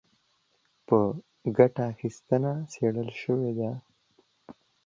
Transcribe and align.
په 0.87 0.97
ګټه 1.57 1.83
اخیستنې 1.91 2.53
څېړل 2.71 3.09
شوي 3.21 3.51
دي 3.57 3.71